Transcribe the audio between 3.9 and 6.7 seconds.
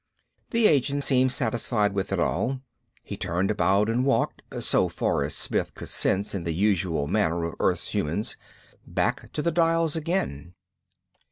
walked so far as Smith could sense in the